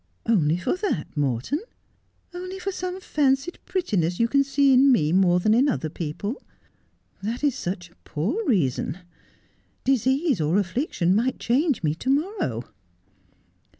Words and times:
'Only 0.25 0.57
for 0.57 0.75
that, 0.77 1.15
Morton! 1.15 1.59
only 2.33 2.57
for 2.57 2.71
some 2.71 2.99
fancied 2.99 3.59
prettiness 3.67 4.19
you 4.19 4.27
can 4.27 4.43
see 4.43 4.73
in 4.73 4.91
me 4.91 5.11
more 5.11 5.39
than 5.39 5.53
in 5.53 5.69
other 5.69 5.91
people! 5.91 6.41
That 7.21 7.43
is 7.43 7.53
such 7.53 7.91
a 7.91 7.95
poor 8.03 8.43
reason. 8.47 8.97
Disease 9.83 10.41
or 10.41 10.57
affliction 10.57 11.13
might 11.13 11.37
change 11.37 11.83
me 11.83 11.93
to 11.93 12.09
morrow.' 12.09 12.63